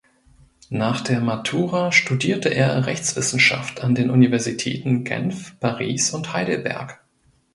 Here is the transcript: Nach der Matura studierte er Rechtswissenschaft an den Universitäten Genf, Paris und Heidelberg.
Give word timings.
Nach 0.71 1.01
der 1.01 1.19
Matura 1.19 1.91
studierte 1.91 2.49
er 2.49 2.87
Rechtswissenschaft 2.87 3.83
an 3.83 3.93
den 3.93 4.09
Universitäten 4.09 5.03
Genf, 5.03 5.59
Paris 5.59 6.09
und 6.11 6.33
Heidelberg. 6.33 7.01